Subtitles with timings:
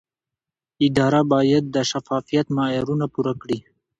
[0.87, 3.59] اداره باید د شفافیت معیارونه پوره کړي.